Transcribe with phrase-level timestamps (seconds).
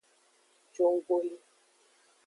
[0.73, 1.33] Jonggoli.